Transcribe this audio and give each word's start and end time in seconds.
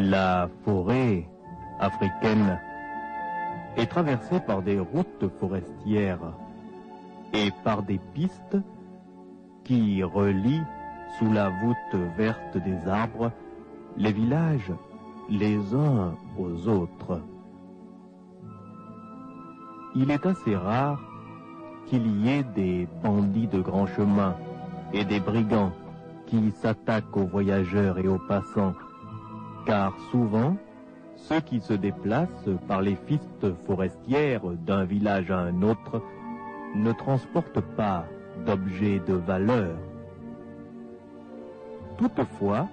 La 0.00 0.48
forêt 0.64 1.28
africaine 1.80 2.60
est 3.76 3.86
traversée 3.86 4.38
par 4.38 4.62
des 4.62 4.78
routes 4.78 5.28
forestières 5.40 6.34
et 7.32 7.50
par 7.64 7.82
des 7.82 7.98
pistes 8.14 8.58
qui 9.64 10.04
relient 10.04 10.62
sous 11.18 11.32
la 11.32 11.48
voûte 11.48 12.00
verte 12.16 12.58
des 12.58 12.88
arbres 12.88 13.32
les 13.96 14.12
villages 14.12 14.72
les 15.28 15.74
uns 15.74 16.14
aux 16.38 16.68
autres. 16.68 17.20
Il 19.96 20.12
est 20.12 20.24
assez 20.24 20.54
rare 20.54 21.00
qu'il 21.86 22.24
y 22.24 22.28
ait 22.28 22.44
des 22.44 22.86
bandits 23.02 23.48
de 23.48 23.60
grand 23.60 23.86
chemin 23.86 24.36
et 24.92 25.04
des 25.04 25.18
brigands 25.18 25.72
qui 26.26 26.52
s'attaquent 26.52 27.16
aux 27.16 27.26
voyageurs 27.26 27.98
et 27.98 28.06
aux 28.06 28.20
passants, 28.28 28.74
car 29.66 29.92
souvent, 30.10 30.56
ceux 31.16 31.40
qui 31.40 31.60
se 31.60 31.72
déplacent 31.72 32.50
par 32.66 32.80
les 32.80 32.94
pistes 32.94 33.54
forestières 33.66 34.46
d'un 34.66 34.84
village 34.84 35.30
à 35.30 35.38
un 35.38 35.62
autre 35.62 36.02
ne 36.74 36.92
transportent 36.92 37.60
pas 37.76 38.04
d'objets 38.46 39.00
de 39.06 39.14
valeur. 39.14 39.76
Toutefois, 41.98 42.68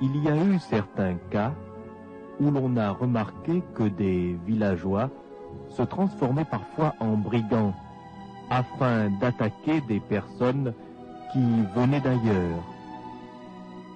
il 0.00 0.22
y 0.22 0.28
a 0.28 0.36
eu 0.36 0.58
certains 0.60 1.16
cas 1.30 1.52
où 2.40 2.50
l'on 2.50 2.76
a 2.76 2.90
remarqué 2.90 3.62
que 3.74 3.82
des 3.82 4.38
villageois 4.46 5.10
se 5.70 5.82
transformaient 5.82 6.44
parfois 6.44 6.94
en 7.00 7.16
brigands 7.16 7.74
afin 8.50 9.10
d'attaquer 9.20 9.80
des 9.82 10.00
personnes 10.00 10.72
qui 11.32 11.44
venaient 11.74 12.00
d'ailleurs 12.00 12.62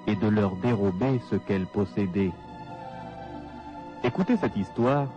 et 0.06 0.16
de 0.16 0.28
leur 0.28 0.56
dérober 0.56 1.20
ce 1.30 1.36
qu'elles 1.36 1.66
possédaient. 1.66 2.32
Écoutez 4.04 4.36
cette 4.36 4.56
histoire 4.56 5.08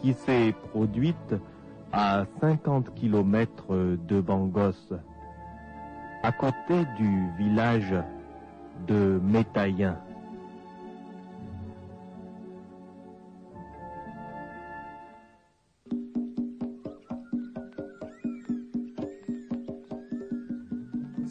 qui 0.00 0.14
s'est 0.14 0.54
produite 0.70 1.34
à 1.92 2.24
50 2.40 2.94
kilomètres 2.94 3.96
de 4.08 4.20
Bangos, 4.20 4.94
à 6.22 6.32
côté 6.32 6.84
du 6.96 7.28
village 7.38 7.94
de 8.86 9.20
Métaïen. 9.22 9.98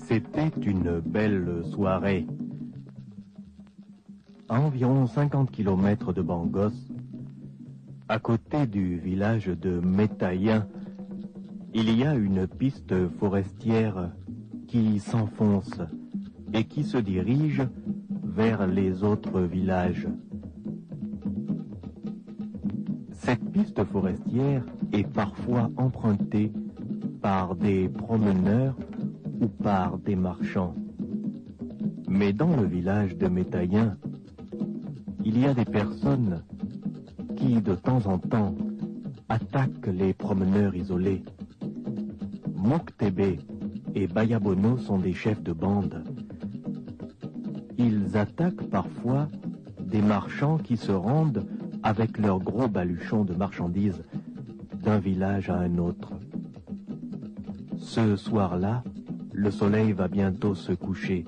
C'était 0.10 0.52
une 0.66 1.00
belle 1.02 1.64
soirée. 1.72 2.26
À 4.52 4.60
environ 4.60 5.06
50 5.06 5.52
kilomètres 5.52 6.12
de 6.12 6.24
Bangos, 6.24 6.74
à 8.08 8.18
côté 8.18 8.66
du 8.66 8.98
village 8.98 9.46
de 9.46 9.80
Métaïen, 9.80 10.68
il 11.76 11.96
y 11.96 12.04
a 12.04 12.16
une 12.16 12.48
piste 12.48 12.96
forestière 13.20 14.10
qui 14.68 15.00
s'enfonce 15.00 15.80
et 16.52 16.64
qui 16.64 16.84
se 16.84 16.98
dirige 16.98 17.62
vers 18.24 18.66
les 18.66 19.04
autres 19.04 19.40
villages. 19.42 20.08
Cette 23.12 23.52
piste 23.52 23.84
forestière 23.84 24.66
est 24.94 25.08
parfois 25.08 25.70
empruntée 25.78 26.52
par 27.22 27.56
des 27.56 27.88
promeneurs 27.88 28.76
ou 29.42 29.48
par 29.48 30.00
des 30.00 30.16
marchands. 30.16 30.74
Mais 32.08 32.34
dans 32.34 32.56
le 32.56 32.66
village 32.66 33.16
de 33.16 33.28
Métaïen, 33.28 33.96
il 35.24 35.40
y 35.40 35.46
a 35.46 35.54
des 35.54 35.66
personnes 35.66 36.44
qui, 37.36 37.62
de 37.62 37.76
temps 37.76 38.06
en 38.08 38.18
temps, 38.18 38.56
attaquent 39.28 39.88
les 39.88 40.14
promeneurs 40.14 40.76
isolés. 40.76 41.24
Moktebe 42.56 43.40
et 43.96 44.08
Bayabono 44.08 44.78
sont 44.78 45.00
des 45.00 45.14
chefs 45.14 45.42
de 45.44 45.54
bande. 45.54 46.04
Ils 47.78 48.18
attaquent 48.18 48.70
parfois 48.70 49.28
des 49.80 50.02
marchands 50.02 50.58
qui 50.58 50.78
se 50.78 50.92
rendent 50.92 51.46
avec 51.84 52.18
leurs 52.18 52.40
gros 52.40 52.68
baluchons 52.68 53.24
de 53.24 53.34
marchandises 53.34 54.04
d'un 54.84 55.00
village 55.00 55.50
à 55.50 55.58
un 55.58 55.78
autre. 55.78 56.14
Ce 57.78 58.16
soir-là, 58.16 58.84
le 59.34 59.52
soleil 59.52 59.94
va 59.94 60.08
bientôt 60.08 60.56
se 60.56 60.74
coucher. 60.74 61.26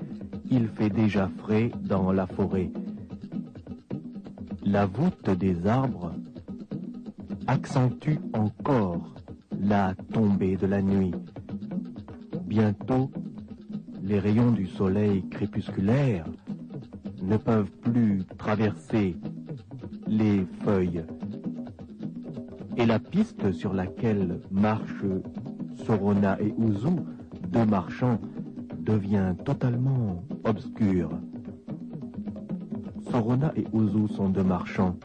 Il 0.50 0.68
fait 0.68 0.90
déjà 0.90 1.30
frais 1.38 1.72
dans 1.84 2.12
la 2.12 2.28
forêt. 2.28 2.72
La 4.72 4.86
voûte 4.86 5.30
des 5.32 5.68
arbres 5.68 6.14
accentue 7.46 8.20
encore 8.32 9.16
la 9.60 9.94
tombée 10.14 10.56
de 10.56 10.66
la 10.66 10.82
nuit. 10.82 11.12
Bientôt, 12.46 13.12
les 14.02 14.18
rayons 14.18 14.52
du 14.52 14.68
soleil 14.68 15.28
crépusculaire 15.28 16.26
ne 17.22 17.36
peuvent 17.36 17.70
plus 17.82 18.24
traverser 18.38 19.18
les 20.08 20.46
feuilles. 20.64 21.04
Et 22.78 22.86
la 22.86 23.00
piste 23.00 23.52
sur 23.52 23.74
laquelle 23.74 24.40
marchent 24.52 25.04
Sorona 25.86 26.42
et 26.42 26.54
Uzu, 26.58 26.96
deux 27.50 27.66
marchands, 27.66 28.22
devient 28.80 29.36
totalement 29.44 30.24
obscure. 30.46 31.10
Sorona 33.12 33.52
et 33.58 33.66
Uzu 33.74 34.08
sont 34.08 34.30
deux 34.30 34.44
marchands. 34.44 34.96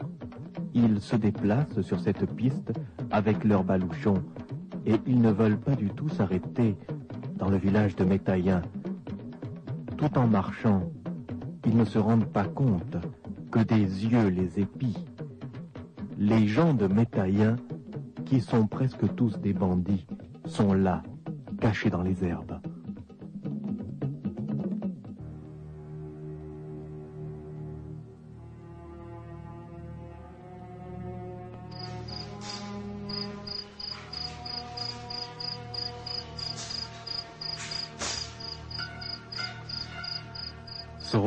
Ils 0.73 1.01
se 1.01 1.17
déplacent 1.17 1.81
sur 1.81 1.99
cette 1.99 2.25
piste 2.35 2.71
avec 3.11 3.43
leurs 3.43 3.65
balouchons 3.65 4.23
et 4.85 4.95
ils 5.05 5.19
ne 5.19 5.29
veulent 5.29 5.59
pas 5.59 5.75
du 5.75 5.89
tout 5.89 6.07
s'arrêter 6.07 6.77
dans 7.35 7.49
le 7.49 7.57
village 7.57 7.97
de 7.97 8.05
Métaïen. 8.05 8.61
Tout 9.97 10.17
en 10.17 10.25
marchant, 10.25 10.83
ils 11.65 11.75
ne 11.75 11.83
se 11.83 11.99
rendent 11.99 12.31
pas 12.31 12.45
compte 12.45 12.95
que 13.51 13.59
des 13.59 14.05
yeux 14.05 14.29
les 14.29 14.57
épient. 14.61 15.05
Les 16.17 16.47
gens 16.47 16.73
de 16.73 16.87
Métaïen, 16.87 17.57
qui 18.25 18.39
sont 18.39 18.67
presque 18.67 19.15
tous 19.15 19.37
des 19.39 19.53
bandits, 19.53 20.07
sont 20.45 20.71
là, 20.71 21.03
cachés 21.59 21.89
dans 21.89 22.03
les 22.03 22.23
herbes. 22.23 22.56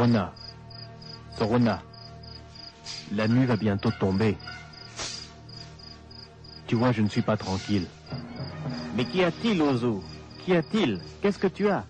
Sorona, 0.01 0.33
Sorona, 1.37 1.83
la 3.13 3.29
nuit 3.29 3.45
va 3.45 3.57
bientôt 3.59 3.91
tomber. 4.01 4.35
Tu 6.67 6.75
vois, 6.75 6.91
je 6.93 7.03
ne 7.03 7.09
suis 7.11 7.21
pas 7.21 7.37
tranquille. 7.37 7.87
Mais 8.97 9.05
qu'y 9.05 9.23
a-t-il, 9.23 9.61
Ozo 9.61 10.03
Qu'y 10.43 10.57
a-t-il? 10.57 11.03
Qu'est-ce 11.21 11.39
que 11.39 11.49
tu 11.49 11.69
as? 11.69 11.85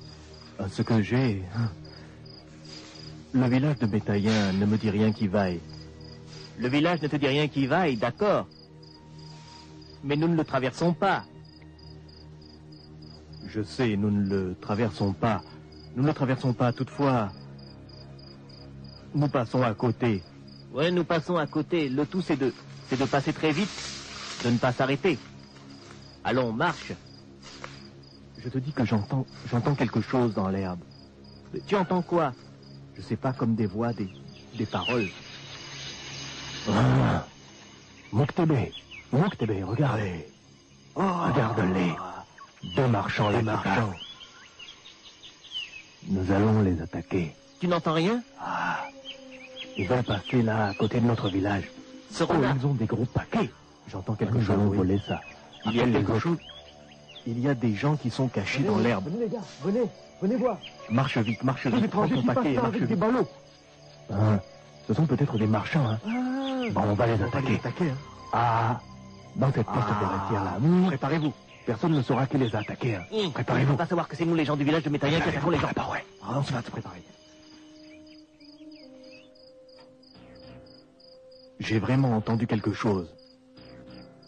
Euh, 0.60 0.66
Ce 0.68 0.82
que 0.82 1.00
j'ai... 1.02 1.44
hein. 1.56 1.68
Le 3.32 3.46
village 3.48 3.78
de 3.78 3.86
Bétaïen 3.86 4.54
ne 4.54 4.66
me 4.66 4.76
dit 4.76 4.90
rien 4.90 5.12
qui 5.12 5.28
vaille. 5.28 5.60
Le 6.58 6.68
village 6.68 7.00
ne 7.02 7.06
te 7.06 7.14
dit 7.14 7.28
rien 7.28 7.46
qui 7.46 7.68
vaille, 7.68 7.96
d'accord. 7.96 8.48
Mais 10.02 10.16
nous 10.16 10.26
ne 10.26 10.34
le 10.34 10.44
traversons 10.44 10.94
pas. 10.94 11.22
Je 13.46 13.62
sais, 13.62 13.96
nous 13.96 14.10
ne 14.10 14.28
le 14.28 14.56
traversons 14.60 15.12
pas. 15.12 15.42
Nous 15.94 16.02
ne 16.02 16.08
le 16.08 16.14
traversons 16.14 16.52
pas, 16.54 16.72
toutefois. 16.72 17.30
Nous 19.14 19.28
passons 19.28 19.62
à 19.62 19.74
côté. 19.74 20.22
Ouais, 20.72 20.90
nous 20.90 21.04
passons 21.04 21.36
à 21.36 21.46
côté. 21.46 21.88
Le 21.88 22.06
tout, 22.06 22.22
c'est 22.22 22.36
de, 22.36 22.52
c'est 22.88 22.98
de 22.98 23.04
passer 23.04 23.32
très 23.32 23.52
vite, 23.52 23.70
de 24.44 24.50
ne 24.50 24.58
pas 24.58 24.72
s'arrêter. 24.72 25.18
Allons, 26.22 26.52
marche. 26.52 26.92
Je 28.38 28.48
te 28.48 28.58
dis 28.58 28.72
que 28.72 28.84
j'entends, 28.84 29.26
j'entends 29.50 29.74
quelque 29.74 30.00
chose 30.00 30.34
dans 30.34 30.48
l'herbe. 30.48 30.80
Mais 31.52 31.60
Tu 31.66 31.76
entends 31.76 32.02
quoi? 32.02 32.32
Je 32.94 33.02
sais 33.02 33.16
pas 33.16 33.32
comme 33.32 33.54
des 33.54 33.66
voix, 33.66 33.92
des, 33.92 34.08
des 34.56 34.66
paroles. 34.66 35.08
Oh. 36.68 36.72
Ah. 36.74 37.26
Moktebe, 38.12 38.70
Moktebe, 39.12 39.64
regardez. 39.64 40.26
Regarde-les. 40.94 41.94
Deux 42.76 42.88
marchands, 42.88 43.30
les 43.30 43.42
marchands. 43.42 43.92
Nous 46.06 46.30
allons 46.30 46.62
les 46.62 46.80
attaquer. 46.80 47.34
Tu 47.60 47.68
n'entends 47.68 47.94
rien? 47.94 48.22
Ah. 48.40 48.78
Ils 49.76 49.86
veulent 49.88 50.02
passer 50.02 50.42
là, 50.42 50.66
à 50.68 50.74
côté 50.74 51.00
de 51.00 51.06
notre 51.06 51.28
village. 51.28 51.70
Oh, 52.20 52.24
ils 52.58 52.66
ont 52.66 52.74
des 52.74 52.86
gros 52.86 53.04
paquets. 53.06 53.50
J'entends 53.88 54.14
quelque 54.14 54.34
Nous 54.34 54.40
chose. 54.42 54.50
allons 54.50 54.70
voler 54.70 54.98
ça. 55.06 55.20
Il 55.66 55.76
y 55.76 55.80
a 55.80 55.86
les 55.86 55.92
quelque 55.92 56.18
chose. 56.18 56.38
Il 57.26 57.38
y 57.38 57.48
a 57.48 57.54
des 57.54 57.74
gens 57.74 57.96
qui 57.96 58.10
sont 58.10 58.28
cachés 58.28 58.62
dans 58.62 58.78
l'herbe. 58.78 59.04
Venez 59.08 59.24
les 59.24 59.28
gars, 59.28 59.38
venez, 59.62 59.82
venez 60.22 60.36
voir. 60.36 60.56
Marche 60.90 61.18
vite, 61.18 61.42
marche 61.44 61.66
vite. 61.66 61.86
Prends 61.90 62.08
ton 62.08 62.22
paquet, 62.22 62.54
là 62.54 62.62
marche 62.62 62.68
avec 62.76 62.80
des 62.80 62.86
vite. 62.86 62.98
ballots. 62.98 63.28
Hein, 64.12 64.40
Ce 64.88 64.94
sont 64.94 65.06
peut-être 65.06 65.36
des 65.38 65.46
marchands, 65.46 65.86
hein. 65.86 65.98
Bon, 66.72 66.82
on 66.88 66.94
va 66.94 67.06
les 67.06 67.22
attaquer. 67.22 67.54
attaquer, 67.56 67.90
hein. 67.90 67.96
Ah, 68.32 68.80
dans 69.36 69.52
cette 69.52 69.66
poste 69.66 69.86
forestière-là. 69.88 70.58
Hmm, 70.60 70.86
Préparez-vous. 70.86 71.32
Personne 71.66 71.92
ne 71.92 72.02
saura 72.02 72.26
qui 72.26 72.38
les 72.38 72.54
a 72.56 72.60
attaqués. 72.60 72.96
hein. 72.96 73.02
On 73.12 73.30
Préparez-vous. 73.30 73.76
va 73.76 73.86
savoir 73.86 74.08
que 74.08 74.16
c'est 74.16 74.24
nous 74.24 74.34
les 74.34 74.44
gens 74.44 74.56
du 74.56 74.64
village 74.64 74.82
de 74.82 74.90
Métaïen 74.90 75.20
qui 75.20 75.28
attaquons 75.28 75.50
les 75.50 75.58
gens. 75.58 75.68
Ah, 75.76 75.90
ouais. 75.92 76.04
Ah, 76.22 76.26
on 76.38 76.42
se 76.42 76.52
va 76.52 76.62
se 76.62 76.70
préparer. 76.70 77.02
J'ai 81.60 81.78
vraiment 81.78 82.16
entendu 82.16 82.46
quelque 82.46 82.72
chose. 82.72 83.14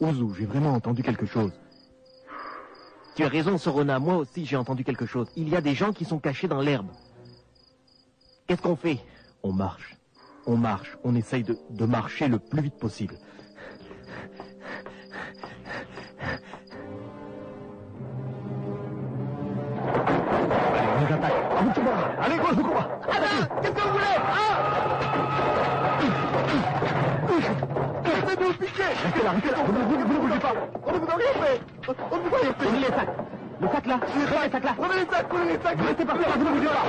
Ozu, 0.01 0.27
j'ai 0.39 0.45
vraiment 0.45 0.75
entendu 0.75 1.03
quelque 1.03 1.25
chose. 1.25 1.51
Tu 3.17 3.25
as 3.25 3.29
raison, 3.29 3.57
Sorona. 3.57 3.99
Moi 3.99 4.17
aussi, 4.17 4.45
j'ai 4.45 4.57
entendu 4.57 4.85
quelque 4.85 5.07
chose. 5.07 5.29
Il 5.35 5.49
y 5.49 5.57
a 5.57 5.63
des 5.63 5.75
gens 5.75 5.93
qui 5.93 6.05
sont 6.05 6.19
cachés 6.19 6.47
dans 6.47 6.61
l'herbe. 6.61 6.89
Qu'est-ce 8.47 8.61
qu'on 8.61 8.77
fait? 8.77 8.99
On 9.43 9.53
marche. 9.53 9.97
On 10.47 10.59
marche. 10.59 10.99
On 11.05 11.15
essaye 11.15 11.43
de, 11.43 11.59
de 11.71 11.87
marcher 11.87 12.29
le 12.29 12.39
plus 12.39 12.61
vite 12.61 12.79
possible. 12.79 13.17
Allez, 22.21 22.37
de 22.37 22.63
combat. 22.63 23.01
Qu'est-ce 23.63 23.73
que 23.73 23.81
vous 23.81 23.93
voulez 23.93 24.05
Arrêtez 24.17 25.12
de 28.37 28.45
nous 28.45 28.53
piquer 28.55 28.83
Restez 29.05 29.23
là, 29.23 29.31
restez 29.31 29.51
là. 29.51 29.59
Vous 29.65 29.73
ne, 29.73 29.79
vous, 29.79 29.91
vous 29.91 30.15
ne 30.15 30.19
bougez 30.21 30.41
pas. 30.41 30.55
On 30.87 30.93
ne 30.93 30.99
vous 30.99 31.11
a 31.11 31.15
rien 31.15 31.33
fait. 31.43 31.61
On 31.89 32.17
ne 32.17 32.23
vous 32.23 32.35
a 32.35 32.39
rien 32.39 32.53
fait. 32.53 32.65
Prenez 32.65 32.79
les 32.79 32.87
sacs. 32.87 33.09
Le 33.61 33.69
sac 33.69 33.87
là. 33.87 33.99
Prenez 34.03 34.25
les 34.45 34.51
sacs 34.51 34.65
là. 34.65 34.75
Prenez 34.77 34.95
les 34.95 35.07
sacs, 35.07 35.29
prenez 35.29 35.53
les 35.53 35.59
sacs. 35.63 35.79
Restez 35.81 36.05
par 36.05 36.19
terre, 36.19 36.39
vous 36.39 36.45
ne 36.45 36.51
bougez 36.51 36.67
pas. 36.67 36.85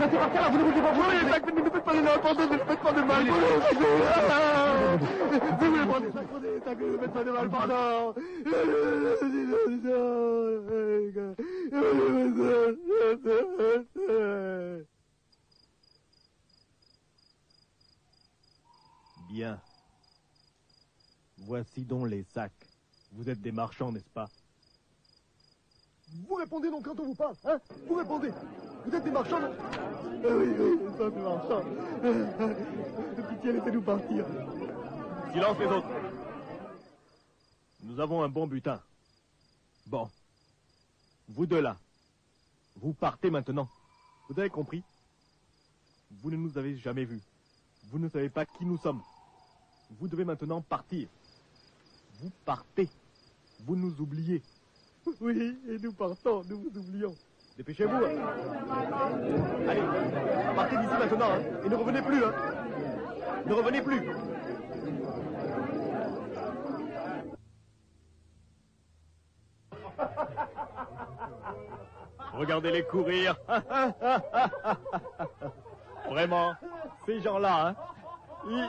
Restez 0.00 0.18
par 0.18 0.30
terre, 0.30 0.50
vous 0.50 0.58
ne 0.58 0.62
bougez 0.64 0.82
pas. 0.82 0.92
Vous 0.92 1.02
Prenez 1.02 1.20
les 1.22 1.30
sacs, 1.30 1.42
mais 1.46 1.52
ne 1.52 1.60
me 1.60 1.70
faites 1.70 1.84
pas 1.84 1.94
de 1.94 2.00
n'importe 2.00 2.38
ne 2.38 2.44
me 2.44 2.58
faites 2.58 2.80
pas 2.80 2.92
de 2.92 3.00
mal. 3.00 3.24
Vous 5.60 5.66
voulez 5.70 5.86
prendre 5.86 6.04
les 6.04 6.12
sacs, 6.12 6.28
prenez 6.28 6.50
les 6.50 6.60
sacs, 6.60 6.78
ne 6.80 6.86
me 6.86 6.98
faites 6.98 7.12
pas 7.12 7.24
de 7.24 7.30
mal, 7.30 7.48
pardon. 7.48 8.14
Bien. 19.30 19.60
Voici 21.48 21.80
donc 21.80 22.10
les 22.10 22.26
sacs. 22.34 22.52
Vous 23.12 23.26
êtes 23.30 23.40
des 23.40 23.52
marchands, 23.52 23.90
n'est-ce 23.90 24.10
pas? 24.10 24.28
Vous 26.28 26.34
répondez 26.34 26.70
donc 26.70 26.84
quand 26.84 27.00
on 27.00 27.06
vous 27.06 27.14
parle, 27.14 27.36
hein? 27.46 27.58
Vous 27.88 27.94
répondez. 27.94 28.30
Vous 28.84 28.94
êtes 28.94 29.02
des 29.02 29.10
marchands, 29.10 29.40
non 29.40 29.54
Ah 29.58 30.28
Oui, 30.28 30.46
oui, 30.58 30.78
nous 30.84 30.96
sommes 30.98 31.14
des 31.14 31.22
marchands. 31.22 31.64
Pitié, 33.30 33.52
laissez-nous 33.52 33.80
partir. 33.80 34.26
Silence 35.32 35.58
les 35.58 35.66
autres. 35.66 35.88
Nous 37.82 37.98
avons 37.98 38.22
un 38.22 38.28
bon 38.28 38.46
butin. 38.46 38.82
Bon. 39.86 40.10
Vous 41.30 41.46
deux 41.46 41.62
là. 41.62 41.78
Vous 42.76 42.92
partez 42.92 43.30
maintenant. 43.30 43.68
Vous 44.28 44.38
avez 44.38 44.50
compris? 44.50 44.82
Vous 46.10 46.30
ne 46.30 46.36
nous 46.36 46.58
avez 46.58 46.76
jamais 46.76 47.06
vus. 47.06 47.22
Vous 47.84 47.98
ne 47.98 48.10
savez 48.10 48.28
pas 48.28 48.44
qui 48.44 48.66
nous 48.66 48.76
sommes. 48.76 49.00
Vous 49.98 50.08
devez 50.08 50.26
maintenant 50.26 50.60
partir. 50.60 51.08
Vous 52.20 52.30
partez. 52.44 52.88
Vous 53.60 53.76
nous 53.76 54.00
oubliez. 54.00 54.42
Oui, 55.20 55.58
et 55.68 55.78
nous 55.78 55.92
partons, 55.92 56.44
nous 56.44 56.58
vous 56.60 56.78
oublions. 56.78 57.16
Dépêchez-vous. 57.56 57.96
hein. 57.96 58.10
Allez, 59.68 59.80
partez 60.54 60.76
d'ici 60.76 60.88
maintenant. 60.98 61.30
hein, 61.32 61.40
et 61.64 61.68
ne 61.68 61.74
revenez 61.76 62.02
plus. 62.02 62.24
Hein. 62.24 62.32
Ne 63.46 63.52
revenez 63.54 63.82
plus. 63.82 64.02
Regardez-les 72.32 72.84
courir. 72.84 73.36
Vraiment, 76.08 76.54
ces 77.06 77.20
gens-là, 77.20 77.68
hein, 77.68 77.74
ils, 78.46 78.68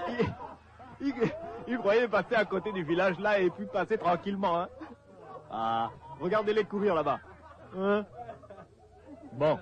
ils- 1.02 1.08
ils- 1.08 1.32
ils 1.70 1.78
croyaient 1.78 2.08
passer 2.08 2.36
à 2.36 2.46
côté 2.46 2.72
du 2.72 2.84
village 2.84 3.20
là 3.20 3.40
et 3.40 3.50
puis 3.50 3.66
passer 3.66 3.98
tranquillement. 3.98 4.62
Hein. 4.62 4.70
Ah, 5.52 5.90
regardez-les 6.20 6.64
courir 6.64 6.96
là-bas. 6.96 7.20
Hein 7.78 8.06
Bon. 9.34 9.58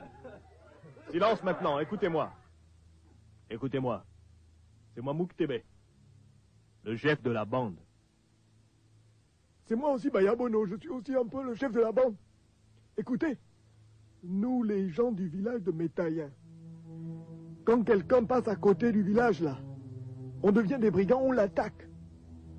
Silence 1.12 1.44
maintenant, 1.44 1.80
écoutez-moi. 1.80 2.32
Écoutez-moi. 3.50 4.04
C'est 4.94 5.02
moi 5.02 5.14
Mouktebe, 5.14 5.62
le 6.84 6.96
chef 6.98 7.22
de 7.22 7.32
la 7.32 7.46
bande. 7.46 7.78
C'est 9.66 9.76
moi 9.76 9.92
aussi, 9.92 10.10
Bayabono, 10.10 10.66
je 10.66 10.76
suis 10.78 10.90
aussi 10.90 11.16
un 11.16 11.26
peu 11.26 11.44
le 11.44 11.54
chef 11.56 11.72
de 11.72 11.82
la 11.82 11.92
bande. 11.92 12.16
Écoutez, 12.98 13.38
nous 14.24 14.64
les 14.64 14.90
gens 14.90 15.12
du 15.12 15.28
village 15.28 15.62
de 15.62 15.72
Métaïen, 15.72 16.32
quand 17.66 17.84
quelqu'un 17.84 18.24
passe 18.24 18.48
à 18.48 18.56
côté 18.56 18.92
du 18.92 19.04
village 19.04 19.42
là, 19.42 19.58
on 20.42 20.52
devient 20.52 20.78
des 20.80 20.92
brigands, 20.92 21.22
on 21.22 21.32
l'attaque. 21.32 21.87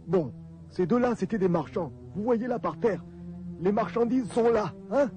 Bon, 0.08 0.32
ces 0.70 0.86
deux-là, 0.86 1.14
c'était 1.14 1.38
des 1.38 1.48
marchands. 1.48 1.92
Vous 2.14 2.22
voyez 2.22 2.46
là 2.46 2.58
par 2.58 2.80
terre, 2.80 3.04
les 3.60 3.72
marchandises 3.72 4.30
sont 4.32 4.50
là, 4.50 4.72
hein 4.90 5.10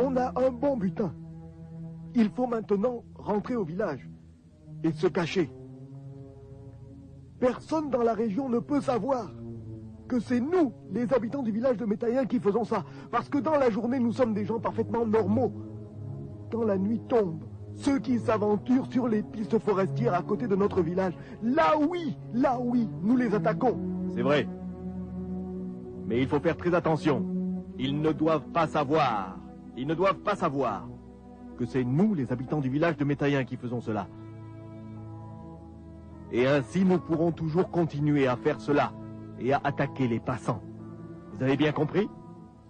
On 0.00 0.16
a 0.16 0.32
un 0.40 0.50
bon 0.50 0.78
butin. 0.78 1.12
Il 2.14 2.30
faut 2.30 2.46
maintenant 2.46 3.04
rentrer 3.14 3.56
au 3.56 3.64
village 3.64 4.08
et 4.82 4.92
se 4.92 5.06
cacher. 5.06 5.50
Personne 7.38 7.90
dans 7.90 8.02
la 8.02 8.14
région 8.14 8.48
ne 8.48 8.58
peut 8.58 8.80
savoir 8.80 9.30
que 10.08 10.18
c'est 10.18 10.40
nous, 10.40 10.72
les 10.92 11.12
habitants 11.12 11.42
du 11.42 11.50
village 11.50 11.76
de 11.76 11.84
Métaïen, 11.84 12.24
qui 12.24 12.40
faisons 12.40 12.64
ça. 12.64 12.86
Parce 13.10 13.28
que 13.28 13.36
dans 13.36 13.58
la 13.58 13.68
journée, 13.68 13.98
nous 13.98 14.12
sommes 14.12 14.32
des 14.32 14.46
gens 14.46 14.60
parfaitement 14.60 15.04
normaux. 15.04 15.52
Quand 16.50 16.62
la 16.62 16.78
nuit 16.78 17.02
tombe, 17.06 17.44
ceux 17.74 17.98
qui 17.98 18.18
s'aventurent 18.18 18.90
sur 18.90 19.08
les 19.08 19.22
pistes 19.22 19.58
forestières 19.58 20.14
à 20.14 20.22
côté 20.22 20.48
de 20.48 20.56
notre 20.56 20.80
village, 20.80 21.14
là 21.42 21.74
oui, 21.90 22.16
là 22.32 22.58
oui, 22.58 22.88
nous 23.02 23.16
les 23.16 23.34
attaquons. 23.34 23.95
C'est 24.16 24.22
vrai. 24.22 24.48
Mais 26.06 26.22
il 26.22 26.26
faut 26.26 26.40
faire 26.40 26.56
très 26.56 26.74
attention. 26.74 27.22
Ils 27.78 28.00
ne 28.00 28.12
doivent 28.12 28.48
pas 28.48 28.66
savoir. 28.66 29.36
Ils 29.76 29.86
ne 29.86 29.94
doivent 29.94 30.20
pas 30.20 30.34
savoir 30.34 30.88
que 31.58 31.66
c'est 31.66 31.84
nous, 31.84 32.14
les 32.14 32.32
habitants 32.32 32.60
du 32.60 32.70
village 32.70 32.96
de 32.96 33.04
Métaïen, 33.04 33.44
qui 33.44 33.56
faisons 33.56 33.82
cela. 33.82 34.06
Et 36.32 36.46
ainsi, 36.46 36.84
nous 36.84 36.98
pourrons 36.98 37.30
toujours 37.30 37.70
continuer 37.70 38.26
à 38.26 38.36
faire 38.36 38.58
cela 38.58 38.92
et 39.38 39.52
à 39.52 39.60
attaquer 39.62 40.08
les 40.08 40.18
passants. 40.18 40.62
Vous 41.34 41.42
avez 41.42 41.56
bien 41.58 41.72
compris? 41.72 42.08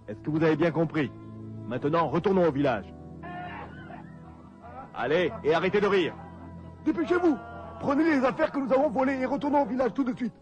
Est-ce 0.08 0.18
que 0.18 0.30
vous 0.30 0.42
avez 0.42 0.56
bien 0.56 0.72
compris? 0.72 1.12
Maintenant, 1.68 2.08
retournons 2.08 2.48
au 2.48 2.52
village. 2.52 2.92
Allez, 4.94 5.30
et 5.44 5.54
arrêtez 5.54 5.80
de 5.80 5.86
rire. 5.86 6.14
Dépêchez-vous 6.84 7.36
Prenez 7.78 8.04
les 8.04 8.24
affaires 8.24 8.50
que 8.50 8.58
nous 8.58 8.72
avons 8.72 8.88
volées 8.88 9.18
et 9.20 9.26
retournons 9.26 9.62
au 9.62 9.66
village 9.66 9.94
tout 9.94 10.04
de 10.04 10.14
suite. 10.16 10.32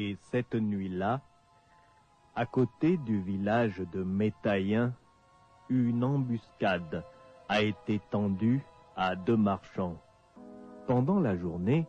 Et 0.00 0.16
cette 0.30 0.54
nuit-là, 0.54 1.22
à 2.36 2.46
côté 2.46 2.98
du 2.98 3.20
village 3.20 3.82
de 3.92 4.04
Métaïen, 4.04 4.92
une 5.68 6.04
embuscade 6.04 7.02
a 7.48 7.62
été 7.62 8.00
tendue 8.12 8.62
à 8.94 9.16
deux 9.16 9.36
marchands. 9.36 10.00
Pendant 10.86 11.18
la 11.18 11.36
journée, 11.36 11.88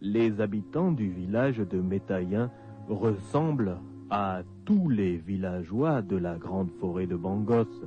les 0.00 0.40
habitants 0.40 0.92
du 0.92 1.10
village 1.10 1.58
de 1.58 1.78
Métaïen 1.78 2.50
ressemblent 2.88 3.76
à 4.08 4.40
tous 4.64 4.88
les 4.88 5.18
villageois 5.18 6.00
de 6.00 6.16
la 6.16 6.38
grande 6.38 6.70
forêt 6.80 7.06
de 7.06 7.16
Bangos. 7.16 7.84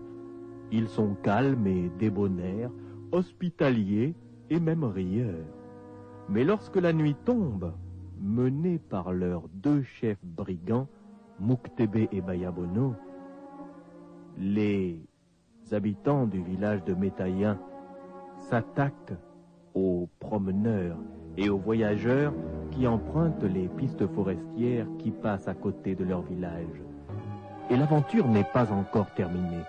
Ils 0.72 0.90
sont 0.90 1.16
calmes 1.24 1.66
et 1.66 1.90
débonnaires, 1.98 2.70
hospitaliers 3.12 4.14
et 4.52 4.60
même 4.60 4.84
rieurs. 4.84 5.48
Mais 6.30 6.44
lorsque 6.44 6.78
la 6.78 6.94
nuit 6.94 7.16
tombe, 7.26 7.74
menés 8.20 8.80
par 8.80 9.12
leurs 9.12 9.48
deux 9.50 9.84
chefs 9.84 10.24
brigands, 10.24 10.88
Mouktebe 11.40 12.08
et 12.12 12.22
Bayabono, 12.22 12.96
les 14.38 15.00
habitants 15.72 16.26
du 16.26 16.42
village 16.42 16.84
de 16.84 16.94
Métaïen 16.94 17.60
s'attaquent 18.38 19.14
aux 19.74 20.08
promeneurs 20.20 20.98
et 21.38 21.50
aux 21.50 21.58
voyageurs 21.58 22.34
qui 22.72 22.88
empruntent 22.88 23.44
les 23.44 23.68
pistes 23.68 24.08
forestières 24.08 24.88
qui 25.00 25.12
passent 25.12 25.48
à 25.48 25.54
côté 25.54 25.96
de 25.96 26.06
leur 26.06 26.22
village. 26.22 26.82
Et 27.70 27.76
l'aventure 27.76 28.28
n'est 28.28 28.48
pas 28.54 28.72
encore 28.72 29.12
terminée. 29.16 29.64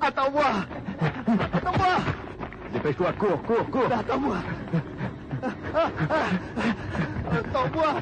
Attends-moi. 0.00 0.44
Attends-moi. 1.52 1.96
Dépêche-toi, 2.72 3.12
cours, 3.18 3.42
cours, 3.42 3.70
cours. 3.70 3.92
Attends-moi. 3.92 4.36
Attends-moi. 7.32 7.94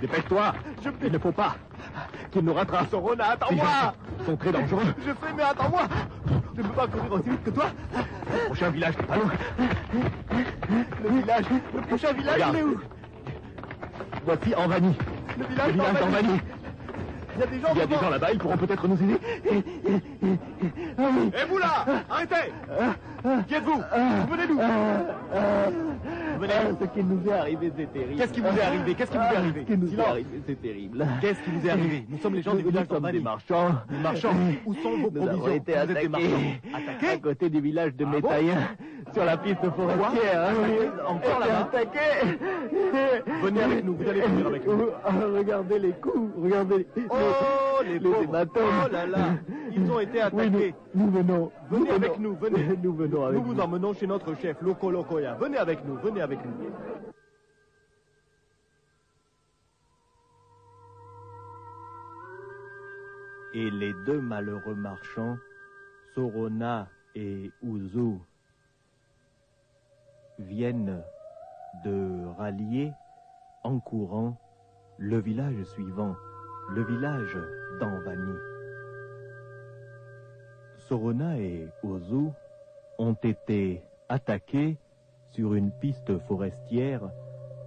Dépêche-toi. 0.00 0.54
Je 0.84 0.90
Il 1.04 1.12
ne 1.12 1.18
faut 1.18 1.32
pas 1.32 1.56
qu'il 2.30 2.42
nous 2.42 2.54
rattrape. 2.54 2.90
Sorona, 2.90 3.30
attends-moi. 3.30 3.64
Gens 3.64 4.24
sont 4.26 4.36
très 4.36 4.52
dangereux. 4.52 4.82
Je 4.98 5.10
sais, 5.10 5.32
mais 5.36 5.42
attends-moi. 5.42 5.82
Je 6.56 6.62
ne 6.62 6.66
peux 6.66 6.74
pas 6.74 6.86
courir 6.86 7.12
aussi 7.12 7.30
vite 7.30 7.44
que 7.44 7.50
toi. 7.50 7.66
Le 8.32 8.46
prochain 8.46 8.70
village, 8.70 8.94
allons 9.10 9.30
Le 11.02 11.08
village 11.10 11.44
Le 11.74 11.80
prochain 11.82 12.12
village, 12.12 12.42
il 12.52 12.56
est 12.58 12.62
où? 12.62 12.80
Voici 14.24 14.54
Envani 14.54 14.96
Le 15.36 15.42
Le 15.42 15.48
village 15.48 15.72
village 15.72 16.00
d'Envani. 16.00 16.40
Il 17.36 17.40
y 17.40 17.42
a 17.42 17.46
des 17.46 17.60
gens 17.60 17.74
devant. 17.74 18.10
là-bas, 18.10 18.28
ils 18.32 18.38
pourront 18.38 18.56
peut-être 18.56 18.88
nous 18.88 18.96
aider. 18.96 19.18
Et 20.24 21.44
vous 21.48 21.58
là 21.58 21.84
Arrêtez. 22.10 22.52
Qui 23.48 23.54
êtes-vous? 23.54 23.82
Venez 24.30 24.46
nous 24.48 24.58
Venez 24.58 25.95
Ce 26.80 26.84
qui 26.86 27.04
nous 27.04 27.28
est 27.28 27.32
arrivé, 27.32 27.72
c'est 27.76 27.92
terrible. 27.92 28.16
Qu'est-ce 28.16 28.32
qui 28.32 28.40
vous 28.40 28.46
est 28.46 28.62
arrivé? 28.62 28.94
Qu'est-ce 28.94 29.10
qui 29.10 29.16
vous 29.18 29.22
est 29.24 29.36
arrivé? 29.36 29.60
Ce 29.66 29.72
qui 29.72 29.78
nous 29.78 29.94
est 29.94 30.00
arrivé, 30.04 30.26
c'est 30.46 30.62
terrible. 30.62 31.06
Qu'est-ce 31.20 31.42
qui 31.42 31.50
vous 31.50 31.66
est 31.66 31.70
arrivé? 31.70 32.06
Nous 32.08 32.18
sommes 32.18 32.34
les 32.34 32.42
gens 32.42 32.54
du 32.54 32.62
Nous- 32.62 32.70
village 32.70 32.86
nous 32.88 32.96
sommes 32.96 33.10
des 33.12 33.20
marchands. 33.20 33.68
Des 33.90 33.98
marchands 33.98 34.34
Où 34.66 34.74
sont 34.74 34.90
vos 34.98 35.10
Nous 35.10 35.22
avons 35.28 35.38
provisions 35.38 35.54
été 35.54 35.72
des 35.72 36.08
marchands. 36.08 36.26
attaqués. 36.26 36.60
Attaqués 36.74 37.12
À 37.14 37.18
côté 37.18 37.50
du 37.50 37.60
village 37.60 37.94
de 37.94 38.04
Ah 38.04 38.08
Métaïen, 38.10 38.58
sur 39.14 39.24
la 39.24 39.36
piste 39.36 39.60
forestière. 39.76 40.52
oui. 40.62 40.86
Encore 41.06 41.40
Été 41.40 41.48
là-bas 41.48 41.60
attaqués. 41.60 42.38
Venez 43.42 43.62
avec 43.62 43.84
nous, 43.84 43.94
vous 43.96 44.08
allez 44.08 44.20
venir 44.20 44.46
avec 44.46 44.66
nous. 44.66 44.86
Ah, 45.04 45.10
Regardez 45.36 45.78
les 45.78 45.92
coups, 45.92 46.32
regardez 46.42 46.78
les, 46.78 46.86
Oh, 47.10 47.82
les 47.84 47.98
les 47.98 48.10
hématomes. 48.24 48.62
Oh 48.86 48.92
là 48.92 49.06
là 49.06 49.18
Ils 49.76 49.90
ont 49.90 50.00
été 50.00 50.12
Oui, 50.14 50.20
attaqués 50.20 50.74
nous, 50.94 51.04
nous 51.04 51.10
venons. 51.10 51.52
Venez 51.70 51.84
nous 51.90 51.94
avec 51.94 52.12
venons. 52.16 52.30
nous, 52.30 52.36
venez. 52.36 52.76
Nous 52.82 52.94
venons 52.94 53.24
avec 53.26 53.38
Nous 53.38 53.44
vous 53.52 53.60
emmenons 53.60 53.92
chez 53.92 54.06
notre 54.06 54.34
chef, 54.36 54.60
Loco 54.62 54.90
Locoya. 54.90 55.34
Venez 55.34 55.58
avec 55.58 55.84
nous, 55.84 55.96
venez 55.96 56.20
avec 56.22 56.38
nous. 56.44 56.52
Et 63.54 63.70
les 63.70 63.92
deux 64.04 64.20
malheureux 64.20 64.74
marchands, 64.74 65.36
Sorona 66.14 66.88
et 67.14 67.50
Uzu, 67.62 68.18
viennent 70.38 71.02
de 71.84 72.26
rallier 72.36 72.92
en 73.62 73.78
courant 73.78 74.38
le 74.98 75.18
village 75.18 75.62
suivant, 75.74 76.14
le 76.70 76.84
village 76.84 77.38
d'Anvani. 77.80 78.34
Sorona 80.88 81.36
et 81.40 81.66
Uzu 81.82 82.30
ont 82.98 83.14
été 83.14 83.82
attaqués 84.08 84.78
sur 85.30 85.54
une 85.54 85.72
piste 85.72 86.16
forestière 86.28 87.10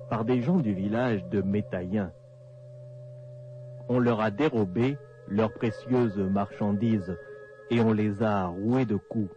par 0.09 0.23
des 0.23 0.41
gens 0.41 0.59
du 0.59 0.73
village 0.73 1.25
de 1.25 1.41
Métaïen. 1.41 2.13
On 3.89 3.99
leur 3.99 4.21
a 4.21 4.31
dérobé 4.31 4.97
leurs 5.27 5.53
précieuses 5.53 6.17
marchandises 6.17 7.17
et 7.69 7.81
on 7.81 7.91
les 7.91 8.23
a 8.23 8.47
roués 8.47 8.85
de 8.85 8.95
coups. 8.95 9.35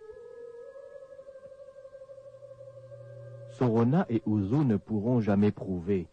Sorona 3.51 4.07
et 4.09 4.23
Uzu 4.27 4.65
ne 4.65 4.77
pourront 4.77 5.21
jamais 5.21 5.51
prouver 5.51 6.07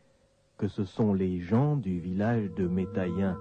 que 0.57 0.67
ce 0.67 0.85
sont 0.85 1.13
les 1.13 1.39
gens 1.39 1.75
du 1.75 1.99
village 1.99 2.49
de 2.57 2.67
Métaïen 2.67 3.37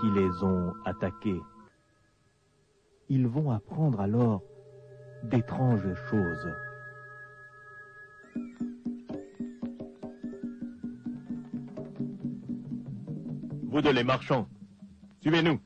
qui 0.00 0.10
les 0.10 0.42
ont 0.42 0.72
attaqués. 0.86 1.40
Ils 3.10 3.26
vont 3.26 3.50
apprendre 3.50 4.00
alors 4.00 4.42
d'étranges 5.24 5.94
choses. 6.10 6.52
Vous 13.70 13.80
deux 13.80 13.92
les 13.92 14.04
marchands, 14.04 14.46
suivez-nous. 15.20 15.58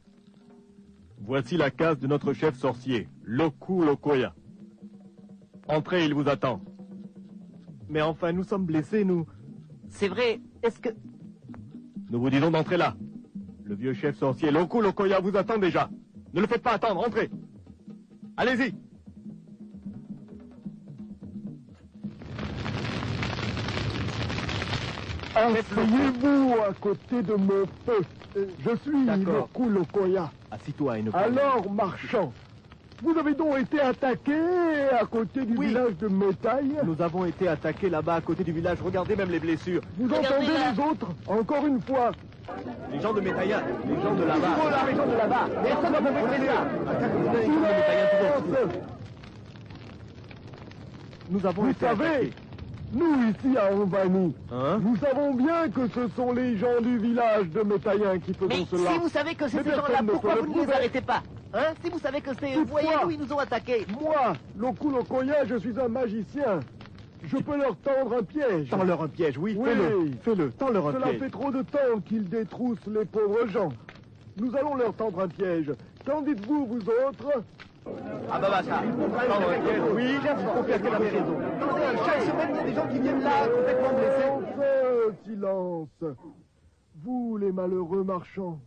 Voici 1.19 1.57
la 1.57 1.71
case 1.71 1.99
de 1.99 2.07
notre 2.07 2.33
chef 2.33 2.57
sorcier, 2.57 3.09
Loku 3.25 3.83
Lokoya. 3.85 4.35
Entrez, 5.67 6.05
il 6.05 6.15
vous 6.15 6.29
attend. 6.29 6.61
Mais 7.89 8.03
enfin, 8.03 8.33
nous 8.33 8.45
sommes 8.45 8.67
blessés, 8.67 9.05
nous. 9.05 9.27
C'est 9.89 10.09
vrai. 10.09 10.41
Est-ce 10.63 10.79
que... 10.79 10.91
Nous 12.11 12.21
vous 12.21 12.31
disons 12.31 12.51
d'entrer 12.51 12.77
là. 12.77 12.97
Le 13.65 13.75
vieux 13.75 13.95
chef 13.95 14.17
sorcier 14.17 14.51
Loku 14.51 14.81
Lokoya 14.81 15.21
vous 15.21 15.37
attend 15.37 15.59
déjà. 15.59 15.91
Ne 16.35 16.41
le 16.41 16.47
faites 16.47 16.63
pas 16.63 16.73
attendre, 16.73 17.01
entrez. 17.07 17.31
Allez-y. 18.37 18.75
Asseyez-vous 25.35 26.55
à 26.69 26.73
côté 26.75 27.23
de 27.23 27.35
mon 27.35 27.65
feu. 27.87 28.05
Je 28.37 28.77
suis 28.83 29.05
D'accord. 29.07 29.49
le 29.55 29.59
Koulokoya. 29.59 30.31
Assis-toi 30.51 30.99
et 30.99 31.03
ne 31.03 31.11
Alors, 31.15 31.71
marchand, 31.71 32.33
vous 33.03 33.17
avez 33.19 33.35
donc 33.35 33.59
été 33.59 33.81
attaqué 33.81 34.35
à 34.99 35.05
côté 35.07 35.45
du 35.45 35.57
Oui. 35.57 35.69
village 35.69 35.97
de 36.01 36.09
Métaille. 36.09 36.77
Nous 36.85 37.01
avons 37.01 37.25
été 37.25 37.49
attaqués 37.49 37.89
là-bas 37.89 38.17
à 38.17 38.21
côté 38.21 38.45
du 38.45 38.53
village. 38.53 38.79
Regardez 38.83 39.17
même 39.17 39.31
les 39.31 39.41
blessures. 39.41 39.81
Vous 39.99 40.05
Regardez 40.05 40.29
entendez 40.29 40.53
là. 40.53 40.73
les 40.73 40.81
autres 40.81 41.09
Encore 41.27 41.67
une 41.67 41.81
fois. 41.81 42.13
Les 42.93 43.01
gens 43.01 43.13
de 43.13 43.21
Métaïa, 43.21 43.63
les 43.89 44.03
gens 44.03 44.15
de 44.15 44.25
là-bas. 44.25 44.71
Là, 44.71 44.85
les 44.91 44.97
gens 44.97 45.07
de 45.07 45.17
là-bas. 45.17 45.47
Personne 45.63 45.93
ne 45.93 45.99
peut 45.99 46.13
faire 46.13 46.27
ça. 46.31 46.39
Les 46.39 47.47
gens 47.47 47.53
de 47.53 47.75
Métaïa, 47.75 48.07
Nous 51.31 51.47
avons 51.47 51.63
Vous 51.63 51.71
été 51.71 51.87
savez, 51.87 52.05
attaqués. 52.07 52.33
nous 52.93 53.31
ici 53.31 53.57
à 53.57 53.73
Onvani, 53.75 54.35
Hein 54.53 54.79
nous 54.83 54.97
savons 54.97 55.35
bien 55.35 55.69
que 55.71 55.89
ce 55.89 56.09
sont 56.15 56.33
les 56.33 56.57
gens 56.59 56.81
du 56.83 56.99
village 56.99 57.49
de 57.49 57.63
Métaïen 57.63 58.19
qui 58.19 58.35
font 58.35 58.47
Mais 58.49 58.67
cela. 58.71 58.91
si 58.93 58.99
vous 58.99 59.09
savez 59.09 59.35
que 59.35 59.49
c'est 59.49 59.63
ces 59.65 59.71
gens-là, 59.71 60.01
pourquoi 60.07 60.35
vous 60.37 60.53
ne 60.55 60.67
les 60.67 60.73
arrêtez 60.73 61.01
pas 61.01 61.23
Hein 61.55 61.73
Si 61.85 61.91
vous 61.91 61.99
savez 61.99 62.21
que 62.21 62.31
c'est... 62.39 62.55
Voyez-nous, 62.67 63.11
ils 63.11 63.19
nous 63.21 63.33
ont 63.33 63.39
attaqués. 63.39 63.87
Moi, 64.01 64.33
Loku 64.59 64.91
Lokoya, 64.91 65.45
je 65.47 65.57
suis 65.57 65.79
un 65.81 65.89
magicien. 65.89 66.61
Je 67.25 67.37
peux 67.39 67.57
leur 67.57 67.77
tendre 67.77 68.17
un 68.19 68.23
piège. 68.23 68.69
Tends-leur 68.71 69.03
un 69.03 69.09
piège, 69.09 69.39
oui, 69.39 69.55
Oui. 69.59 69.69
fais-le. 69.71 70.11
Fais-le, 70.23 70.51
tends-leur 70.53 70.89
un 70.89 70.93
Cela 70.93 71.07
piège. 71.09 71.19
fait 71.21 71.31
trop 71.31 71.51
de 71.51 71.63
temps 71.63 72.01
qu'ils 72.05 72.29
détroussent 72.29 72.87
les 72.87 73.05
pauvres 73.05 73.47
gens. 73.49 73.71
Nous 74.39 74.55
allons 74.57 74.75
leur 74.75 74.93
tendre 74.95 75.21
un 75.21 75.29
piège. 75.29 75.73
Qu'en 76.05 76.23
dites-vous, 76.23 76.67
vous 76.67 76.81
autres? 76.81 77.43
Ah 78.31 78.39
bah 78.39 78.49
bah 78.51 78.63
ça. 78.63 78.83
Tendre 78.83 79.51
un 79.51 79.61
piège, 79.61 79.83
oui, 79.95 80.15
faire 80.23 80.83
qu'elle 80.83 80.95
avait 80.95 81.11
raison. 81.11 81.37
Chaque 82.07 82.23
semaine, 82.23 82.49
il 82.51 82.57
y 82.57 82.59
a 82.59 82.65
des 82.65 82.75
gens 82.75 82.87
qui 82.89 82.99
viennent 83.01 83.23
là, 83.23 83.47
complètement 83.49 83.93
blessés. 83.93 85.17
Silence. 85.25 85.89
Vous, 87.05 87.37
les 87.39 87.53
malheureux 87.53 88.05
marchands, 88.05 88.59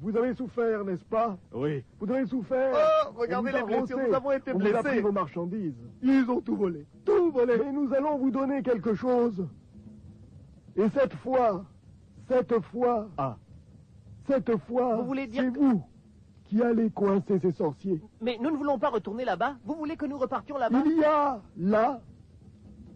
vous 0.00 0.16
avez 0.16 0.34
souffert, 0.34 0.84
n'est-ce 0.84 1.04
pas? 1.04 1.36
Oui. 1.52 1.84
Vous 2.00 2.10
avez 2.10 2.26
souffert 2.26 2.72
Oh, 2.74 3.12
regardez 3.16 3.52
les 3.52 3.62
blessures, 3.62 3.96
rossé. 3.96 4.08
nous 4.08 4.14
avons 4.14 4.32
été 4.32 4.52
On 4.52 4.58
vous 4.58 4.66
a 4.66 4.72
pris 4.72 4.82
blessés. 4.82 5.00
vos 5.02 5.12
marchandises. 5.12 5.74
Ils 6.02 6.30
ont 6.30 6.40
tout 6.40 6.56
volé. 6.56 6.86
Tout 7.04 7.30
volé. 7.30 7.54
Et 7.54 7.72
nous 7.72 7.92
allons 7.94 8.16
vous 8.18 8.30
donner 8.30 8.62
quelque 8.62 8.94
chose. 8.94 9.46
Et 10.76 10.88
cette 10.90 11.14
fois, 11.14 11.64
cette 12.28 12.58
fois, 12.60 13.08
Ah. 13.18 13.36
cette 14.26 14.56
fois, 14.58 14.96
Vous 14.96 15.04
voulez 15.04 15.26
dire 15.26 15.42
c'est 15.44 15.52
que- 15.52 15.58
vous 15.58 15.82
qui 16.44 16.62
allez 16.62 16.90
coincer 16.90 17.38
ces 17.38 17.52
sorciers. 17.52 18.00
Mais 18.20 18.38
nous 18.40 18.50
ne 18.50 18.56
voulons 18.56 18.78
pas 18.78 18.88
retourner 18.88 19.24
là-bas. 19.24 19.56
Vous 19.64 19.74
voulez 19.74 19.96
que 19.96 20.06
nous 20.06 20.18
repartions 20.18 20.56
là-bas? 20.58 20.82
Il 20.86 20.96
y 20.98 21.04
a 21.04 21.40
là, 21.56 22.00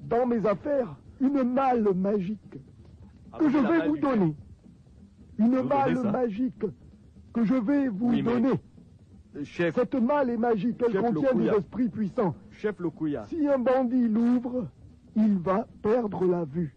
dans 0.08 0.26
mes 0.26 0.44
affaires, 0.46 0.96
une 1.20 1.42
malle 1.44 1.88
magique 1.94 2.58
Ah, 3.32 3.38
que 3.38 3.44
mais 3.44 3.50
je 3.52 3.58
vais 3.58 3.88
vous 3.88 3.96
donner. 3.98 4.34
Une 5.38 5.56
Vous 5.58 5.64
malle 5.68 6.02
magique 6.10 6.64
que 7.34 7.44
je 7.44 7.54
vais 7.54 7.88
vous 7.88 8.10
Oui, 8.10 8.22
donner. 8.22 8.52
Chef, 9.42 9.74
Cette 9.74 9.94
malle 9.96 10.30
est 10.30 10.36
magique, 10.36 10.80
elle 10.86 11.00
contient 11.00 11.34
des 11.34 11.48
esprits 11.48 11.88
puissants. 11.88 12.34
chef 12.52 12.78
Lokuya. 12.78 13.26
Si 13.28 13.46
un 13.48 13.58
bandit 13.58 14.08
l'ouvre, 14.08 14.68
il 15.16 15.38
va 15.38 15.66
perdre 15.82 16.24
la 16.24 16.44
vue. 16.44 16.74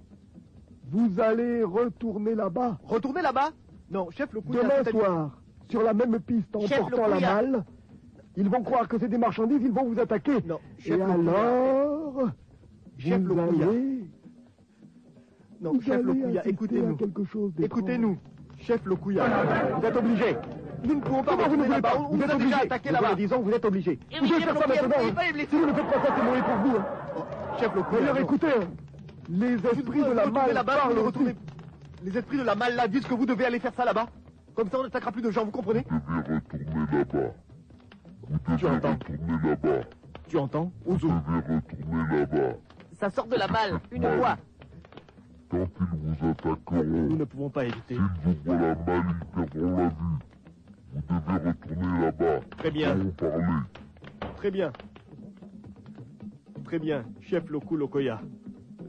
Vous 0.89 1.19
allez 1.19 1.63
retourner 1.63 2.33
là-bas 2.33 2.79
Retournez 2.83 3.21
là-bas? 3.21 3.51
Non, 3.91 4.09
chef 4.09 4.33
Lokuya. 4.33 4.63
demain 4.63 4.83
soir, 4.89 5.39
sur 5.69 5.83
la 5.83 5.93
même 5.93 6.19
piste, 6.19 6.55
en 6.55 6.61
Chef 6.61 6.79
portant 6.79 7.07
la 7.07 7.19
malle. 7.19 7.63
Ils 8.35 8.49
vont 8.49 8.63
croire 8.63 8.87
que 8.87 8.97
c'est 8.99 9.07
des 9.07 9.17
marchandises, 9.19 9.61
ils 9.61 9.71
vont 9.71 9.85
vous 9.85 9.99
attaquer. 9.99 10.41
Non, 10.45 10.59
Et 10.79 10.81
chef 10.81 10.97
Lokuya. 10.99 11.13
alors, 11.13 12.29
Chef 12.97 13.21
vous 13.21 13.35
Lokuya. 13.35 13.67
allez, 13.69 14.09
Non, 15.61 15.73
vous 15.73 15.81
chef 15.81 16.01
Lokuya, 16.03 16.47
écoutez-nous. 16.47 16.97
Écoutez-nous. 17.61 18.17
Chef 18.59 18.85
Lokuya. 18.85 19.25
Vous 19.79 19.85
êtes 19.85 19.95
obligé. 19.95 20.37
Nous 20.83 20.95
ne 20.95 21.01
pouvons 21.01 21.23
pas 21.23 21.31
Comment 21.31 21.47
vous 21.47 21.55
ne 21.55 21.63
voulez 21.63 21.69
là-bas. 21.69 21.89
pas 21.91 21.97
Vous 21.97 22.07
vous 22.17 22.21
êtes 22.21 22.31
obligé. 22.33 22.49
déjà 22.49 22.57
attaqué 22.63 22.89
Nous 22.89 22.93
là-bas. 22.95 23.09
vous 23.09 23.15
disons, 23.15 23.39
vous 23.41 23.51
êtes 23.51 23.65
obligé. 23.65 23.99
Vous 24.19 24.27
devez 24.27 24.39
faire 24.41 24.57
ça 24.57 24.67
maintenant. 24.67 24.95
vous. 25.01 25.39
Si 25.39 25.45
vous 25.57 25.65
ne 25.65 25.73
faites 25.73 25.85
pas 25.87 26.05
ça, 26.05 26.13
c'est 26.15 26.23
mauvais 26.23 26.41
pour 26.41 26.55
vous. 26.55 26.77
hein. 26.77 26.85
Chef 27.59 27.75
Lokuya. 27.75 27.99
D'ailleurs, 27.99 28.17
écoutez, 28.19 28.47
les 29.29 29.53
esprits 29.55 30.03
de 30.03 30.11
la 30.11 30.25
malle 30.27 30.53
là-bas, 30.53 30.75
parlent 30.77 30.93
vous 30.93 31.07
aussi. 31.07 31.35
Les 32.03 32.17
esprits 32.17 32.37
de 32.37 32.43
la 32.43 32.55
malle 32.55 32.75
là 32.75 32.87
disent 32.87 33.05
que 33.07 33.13
vous 33.15 33.25
devez 33.25 33.45
aller 33.45 33.59
faire 33.59 33.73
ça 33.73 33.85
là-bas. 33.85 34.07
Comme 34.55 34.69
ça, 34.69 34.79
on 34.79 34.83
n'attaquera 34.83 35.11
plus 35.11 35.21
de 35.21 35.31
gens, 35.31 35.45
vous 35.45 35.51
comprenez 35.51 35.83
devez 35.89 36.35
retourner 36.35 36.97
là-bas. 36.97 37.33
Vous 38.29 38.37
Tu 38.57 38.63
devez 38.65 38.75
entends 38.75 38.89
retourner 38.91 39.49
là-bas. 39.49 39.79
Tu 40.27 40.37
entends 40.37 40.71
Vous 40.85 40.95
Ozu 40.95 41.07
devez 41.07 41.55
retourner 41.55 42.19
là-bas. 42.19 42.55
Ça 42.99 43.09
sort 43.09 43.27
de 43.27 43.35
la 43.35 43.47
malle. 43.47 43.79
Une 43.91 44.07
voix. 44.17 44.37
Quand 45.49 45.67
ils 45.79 45.97
vous 46.19 46.27
attaqueront, 46.29 46.83
Nous 46.83 47.15
ne 47.17 47.23
pouvons 47.23 47.49
pas 47.49 47.65
éviter. 47.65 47.95
s'ils 47.95 48.51
ouvrent 48.51 48.53
la 48.61 48.75
malle, 48.75 49.03
ils 49.21 49.45
perdront 49.45 49.77
la 49.77 49.87
vue. 49.89 49.93
Vous 50.93 51.01
devez 51.09 51.49
retourner 51.49 52.01
là-bas. 52.01 52.39
Très 52.57 52.71
bien. 52.71 52.95
Nous 52.95 53.01
allons 53.01 53.11
parler. 53.11 53.43
Très 54.37 54.51
bien. 54.51 54.71
Très 56.65 56.79
bien, 56.79 57.05
chef 57.21 57.49
Loku 57.49 57.77
Lokoya. 57.77 58.19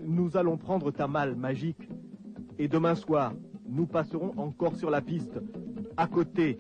Nous 0.04 0.36
allons 0.36 0.56
prendre 0.56 0.90
ta 0.90 1.06
malle 1.06 1.36
magique. 1.36 1.88
Et 2.58 2.66
demain 2.66 2.96
soir, 2.96 3.34
nous 3.68 3.86
passerons 3.86 4.32
encore 4.36 4.74
sur 4.74 4.90
la 4.90 5.00
piste, 5.00 5.38
à 5.96 6.08
côté 6.08 6.58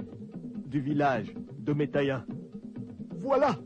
du 0.66 0.80
village 0.80 1.34
de 1.58 1.72
Métaïen. 1.72 2.24
Voilà 3.20 3.56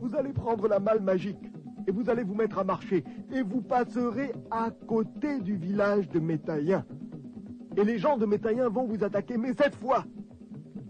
Vous 0.00 0.14
allez 0.14 0.32
prendre 0.34 0.68
la 0.68 0.78
malle 0.78 1.00
magique 1.00 1.43
vous 1.94 2.10
allez 2.10 2.24
vous 2.24 2.34
mettre 2.34 2.58
à 2.58 2.64
marcher. 2.64 3.04
Et 3.32 3.42
vous 3.42 3.62
passerez 3.62 4.32
à 4.50 4.70
côté 4.70 5.40
du 5.40 5.56
village 5.56 6.08
de 6.08 6.18
Métaïen. 6.18 6.84
Et 7.76 7.84
les 7.84 7.98
gens 7.98 8.18
de 8.18 8.26
Métaïen 8.26 8.68
vont 8.68 8.84
vous 8.84 9.02
attaquer, 9.04 9.36
mais 9.36 9.54
cette 9.54 9.76
fois, 9.76 10.04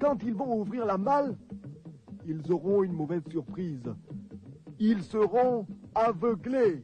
quand 0.00 0.22
ils 0.22 0.34
vont 0.34 0.60
ouvrir 0.60 0.86
la 0.86 0.98
malle, 0.98 1.36
ils 2.26 2.50
auront 2.50 2.82
une 2.82 2.92
mauvaise 2.92 3.22
surprise. 3.30 3.82
Ils 4.78 5.02
seront 5.02 5.66
aveuglés. 5.94 6.82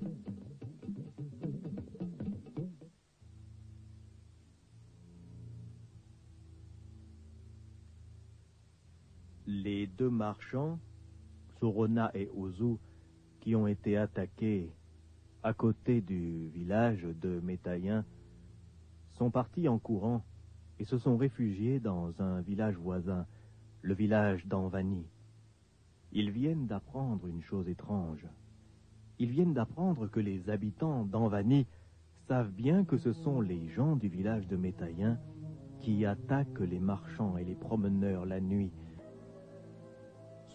Les 9.46 9.86
deux 9.86 10.10
marchands, 10.10 10.78
Sorona 11.58 12.10
et 12.14 12.30
Ozu, 12.36 12.76
qui 13.40 13.56
ont 13.56 13.66
été 13.66 13.96
attaqués 13.96 14.70
à 15.42 15.54
côté 15.54 16.00
du 16.00 16.48
village 16.48 17.02
de 17.02 17.40
Métaïen, 17.40 18.04
sont 19.14 19.30
partis 19.30 19.68
en 19.68 19.78
courant 19.78 20.22
et 20.78 20.84
se 20.84 20.98
sont 20.98 21.16
réfugiés 21.16 21.80
dans 21.80 22.12
un 22.20 22.40
village 22.40 22.76
voisin, 22.76 23.26
le 23.82 23.94
village 23.94 24.46
d'Anvani. 24.46 25.06
Ils 26.12 26.30
viennent 26.30 26.66
d'apprendre 26.66 27.26
une 27.26 27.42
chose 27.42 27.68
étrange. 27.68 28.26
Ils 29.18 29.30
viennent 29.30 29.54
d'apprendre 29.54 30.06
que 30.06 30.20
les 30.20 30.48
habitants 30.50 31.04
d'Anvani 31.04 31.66
savent 32.28 32.52
bien 32.52 32.84
que 32.84 32.96
ce 32.96 33.12
sont 33.12 33.40
les 33.40 33.68
gens 33.68 33.96
du 33.96 34.08
village 34.08 34.46
de 34.46 34.56
Métaïen 34.56 35.18
qui 35.80 36.04
attaquent 36.04 36.60
les 36.60 36.80
marchands 36.80 37.36
et 37.36 37.44
les 37.44 37.54
promeneurs 37.54 38.26
la 38.26 38.40
nuit. 38.40 38.72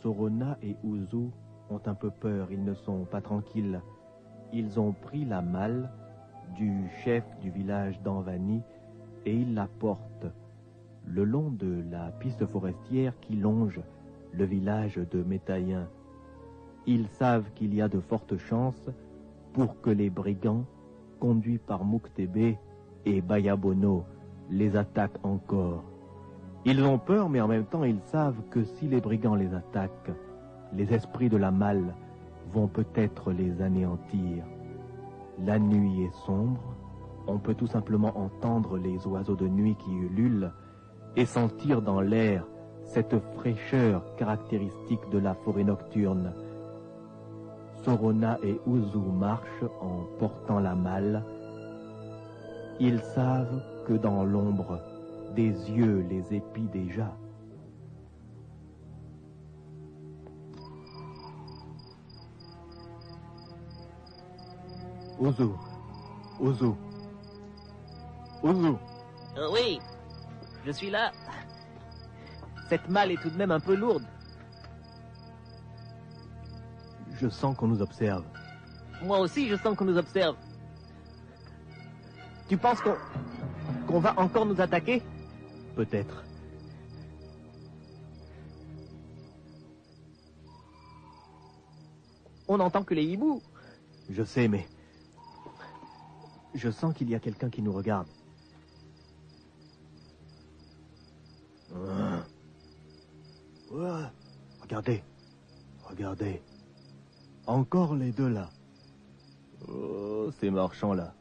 Sorona 0.01 0.57
et 0.61 0.75
Uzu 0.83 1.31
ont 1.69 1.81
un 1.85 1.93
peu 1.93 2.11
peur, 2.11 2.47
ils 2.51 2.63
ne 2.63 2.73
sont 2.73 3.05
pas 3.05 3.21
tranquilles. 3.21 3.81
Ils 4.53 4.79
ont 4.79 4.93
pris 4.93 5.25
la 5.25 5.41
malle 5.41 5.89
du 6.55 6.87
chef 7.03 7.23
du 7.41 7.49
village 7.49 8.01
d'Anvani 8.01 8.61
et 9.25 9.35
ils 9.35 9.53
la 9.53 9.67
portent 9.79 10.27
le 11.05 11.23
long 11.23 11.49
de 11.49 11.83
la 11.91 12.11
piste 12.19 12.45
forestière 12.45 13.13
qui 13.21 13.35
longe 13.35 13.81
le 14.33 14.45
village 14.45 14.95
de 14.95 15.23
Métaïen. 15.23 15.87
Ils 16.87 17.07
savent 17.07 17.49
qu'il 17.55 17.73
y 17.73 17.81
a 17.81 17.87
de 17.87 17.99
fortes 17.99 18.37
chances 18.37 18.89
pour 19.53 19.81
que 19.81 19.89
les 19.89 20.09
brigands, 20.09 20.65
conduits 21.19 21.57
par 21.57 21.85
Muktebe 21.85 22.57
et 23.05 23.21
Bayabono, 23.21 24.03
les 24.49 24.75
attaquent 24.75 25.23
encore. 25.23 25.83
Ils 26.65 26.83
ont 26.83 26.97
peur, 26.97 27.29
mais 27.29 27.41
en 27.41 27.47
même 27.47 27.65
temps 27.65 27.83
ils 27.83 28.01
savent 28.05 28.41
que 28.49 28.63
si 28.63 28.87
les 28.87 29.01
brigands 29.01 29.35
les 29.35 29.53
attaquent, 29.53 30.11
les 30.75 30.93
esprits 30.93 31.29
de 31.29 31.37
la 31.37 31.51
malle 31.51 31.93
vont 32.53 32.67
peut-être 32.67 33.31
les 33.31 33.61
anéantir. 33.61 34.43
La 35.43 35.59
nuit 35.59 36.03
est 36.03 36.25
sombre, 36.25 36.75
on 37.27 37.39
peut 37.39 37.55
tout 37.55 37.67
simplement 37.67 38.17
entendre 38.17 38.77
les 38.77 39.05
oiseaux 39.07 39.35
de 39.35 39.47
nuit 39.47 39.75
qui 39.75 39.93
ululent 39.93 40.51
et 41.15 41.25
sentir 41.25 41.81
dans 41.81 42.01
l'air 42.01 42.45
cette 42.83 43.17
fraîcheur 43.35 44.03
caractéristique 44.15 45.09
de 45.11 45.17
la 45.17 45.33
forêt 45.33 45.63
nocturne. 45.63 46.33
Sorona 47.83 48.37
et 48.43 48.59
Uzu 48.67 48.97
marchent 48.97 49.69
en 49.81 50.05
portant 50.19 50.59
la 50.59 50.75
malle. 50.75 51.23
Ils 52.79 52.99
savent 52.99 53.61
que 53.87 53.93
dans 53.93 54.23
l'ombre, 54.23 54.79
des 55.35 55.51
yeux 55.71 56.05
les 56.09 56.35
épient 56.35 56.69
déjà. 56.71 57.11
Uzu, 65.19 65.53
Uzu, 66.39 66.75
Uzu. 68.43 68.77
Euh, 69.37 69.49
oui, 69.51 69.79
je 70.65 70.71
suis 70.71 70.89
là. 70.89 71.11
Cette 72.69 72.89
malle 72.89 73.11
est 73.11 73.21
tout 73.21 73.29
de 73.29 73.37
même 73.37 73.51
un 73.51 73.59
peu 73.59 73.75
lourde. 73.75 74.05
Je 77.19 77.29
sens 77.29 77.55
qu'on 77.55 77.67
nous 77.67 77.81
observe. 77.81 78.23
Moi 79.03 79.19
aussi, 79.19 79.47
je 79.47 79.55
sens 79.55 79.77
qu'on 79.77 79.85
nous 79.85 79.97
observe. 79.97 80.35
Tu 82.47 82.57
penses 82.57 82.81
qu'on 82.81 82.95
qu'on 83.87 83.99
va 83.99 84.19
encore 84.19 84.45
nous 84.45 84.59
attaquer? 84.59 85.01
Peut-être. 85.75 86.23
On 92.47 92.57
n'entend 92.57 92.83
que 92.83 92.93
les 92.93 93.03
hiboux. 93.03 93.41
Je 94.09 94.23
sais, 94.23 94.47
mais... 94.47 94.67
Je 96.55 96.71
sens 96.71 96.93
qu'il 96.93 97.09
y 97.09 97.15
a 97.15 97.19
quelqu'un 97.19 97.49
qui 97.49 97.61
nous 97.61 97.73
regarde. 97.73 98.07
Ah. 101.75 102.23
Ouais. 103.71 104.05
Regardez. 104.61 105.03
Regardez. 105.83 106.41
Encore 107.45 107.93
les 107.95 108.11
deux 108.11 108.29
là. 108.29 108.49
Oh, 109.67 110.31
ces 110.39 110.49
marchands-là. 110.49 111.13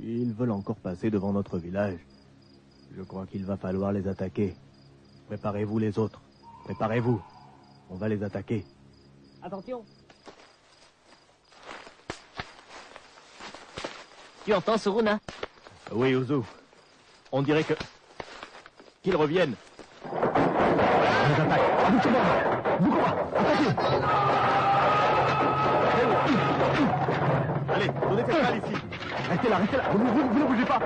Ils 0.00 0.32
veulent 0.32 0.52
encore 0.52 0.76
passer 0.76 1.10
devant 1.10 1.32
notre 1.34 1.58
village. 1.58 2.00
Je 2.96 3.02
crois 3.02 3.26
qu'il 3.26 3.44
va 3.44 3.58
falloir 3.58 3.92
les 3.92 4.08
attaquer. 4.08 4.56
Préparez-vous 5.26 5.78
les 5.78 5.98
autres. 5.98 6.22
Préparez-vous. 6.64 7.20
On 7.90 7.96
va 7.96 8.08
les 8.08 8.22
attaquer. 8.22 8.64
Attention. 9.42 9.84
Tu 14.48 14.54
entends, 14.54 14.78
Soruna 14.78 15.18
Oui, 15.92 16.14
Ozu. 16.14 16.40
On 17.32 17.42
dirait 17.42 17.64
que... 17.64 17.74
Qu'ils 19.02 19.14
reviennent. 19.14 19.54
Combat. 20.08 20.24
Vous 22.80 22.90
combat. 22.90 23.14
Attaquez. 23.36 23.68
Allez, 27.74 27.88
donnez 28.08 28.24
cette 28.26 28.42
balle 28.42 28.56
ici. 28.56 28.74
Restez 29.28 29.48
là, 29.50 29.56
restez 29.58 29.76
là. 29.76 29.82
Vous, 29.92 29.98
vous- 29.98 30.28
vous 30.30 30.38
ne 30.38 30.44
bougez 30.46 30.64
pas. 30.64 30.78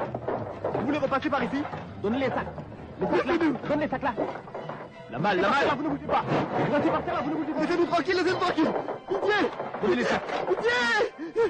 Vous 0.74 0.86
voulez 0.86 0.98
repasser 0.98 1.30
par 1.30 1.44
ici? 1.44 1.62
Donnez 2.02 2.18
les 2.18 2.30
sacs. 2.30 2.48
Les 3.00 3.06
sacs 3.06 3.26
là. 3.26 3.32
Donne 3.68 3.78
les 3.80 3.88
sacs 3.88 4.02
là. 4.02 4.12
La 5.12 5.18
malle, 5.20 5.40
la 5.40 5.48
malle 5.50 5.68
vous 5.76 5.84
ne 5.84 5.88
bougez 5.90 6.06
pas. 6.08 6.24
Restez 6.72 6.90
par 6.90 7.04
terre, 7.04 7.22
vous 7.22 7.30
ne 7.30 7.36
bougez 7.36 7.52
pas. 7.52 7.60
Laissez-nous 7.60 7.86
tranquille, 7.86 8.16
laissez-nous 8.16 8.40
tranquille. 8.40 8.72
Pitié. 9.08 9.34
Donnez 9.82 9.94
les 9.94 10.04
sacs. 10.04 10.22
Pitié. 10.48 11.42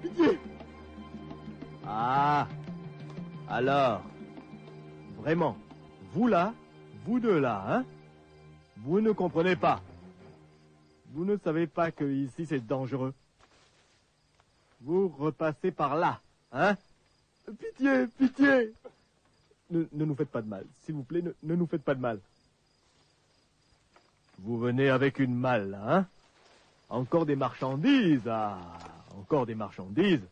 Pitié. 0.00 0.38
Ah 1.92 2.46
Alors 3.48 4.02
Vraiment 5.18 5.56
Vous 6.12 6.28
là 6.28 6.54
Vous 7.04 7.18
deux 7.18 7.40
là, 7.40 7.64
hein? 7.66 7.84
Vous 8.76 9.00
ne 9.00 9.10
comprenez 9.10 9.56
pas. 9.56 9.82
Vous 11.12 11.24
ne 11.24 11.36
savez 11.36 11.66
pas 11.66 11.90
que 11.90 12.04
ici 12.04 12.46
c'est 12.46 12.64
dangereux. 12.64 13.12
Vous 14.80 15.08
repassez 15.08 15.72
par 15.72 15.96
là, 15.96 16.20
hein? 16.52 16.76
Pitié, 17.58 18.06
pitié. 18.06 18.72
ne, 19.70 19.84
nous 19.92 20.14
faites 20.14 20.30
pas 20.30 20.42
de 20.42 20.48
mal. 20.48 20.64
S'il 20.84 20.94
vous 20.94 21.02
plaît, 21.02 21.22
ne, 21.22 21.32
ne 21.42 21.56
nous 21.56 21.66
faites 21.66 21.82
pas 21.82 21.96
de 21.96 22.00
mal. 22.00 22.20
Vous 24.38 24.58
venez 24.58 24.88
avec 24.88 25.18
une 25.18 25.34
malle, 25.34 25.78
hein? 25.84 26.06
Encore 26.88 27.26
des 27.26 27.36
marchandises, 27.36 28.28
ah 28.28 28.58
Encore 29.18 29.44
des 29.44 29.56
marchandises. 29.56 30.26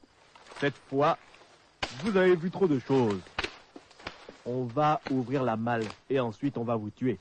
Cette 0.61 0.77
fois, 0.89 1.19
vous 2.03 2.17
avez 2.17 2.37
vu 2.37 2.51
trop 2.51 2.67
de 2.67 2.79
choses. 2.79 3.21
On 4.47 4.65
va 4.65 5.01
ouvrir 5.11 5.43
la 5.43 5.57
malle 5.57 5.85
et 6.09 6.21
ensuite 6.21 6.57
on 6.57 6.65
va 6.65 6.77
vous 6.77 6.91
tuer. 6.91 7.19